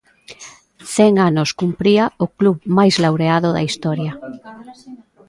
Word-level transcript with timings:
Cen 0.95 1.13
anos 1.29 1.49
cumpría 1.59 2.05
o 2.25 2.27
club 2.37 2.57
máis 2.77 2.95
laureado 3.03 3.49
da 3.55 3.65
historia. 3.67 4.13